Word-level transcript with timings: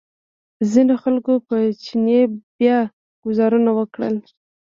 ځینو 0.71 0.93
خلکو 1.03 1.33
په 1.47 1.55
چیني 1.83 2.21
بیا 2.57 2.77
ګوزارونه 3.23 3.71
وکړل. 3.79 4.15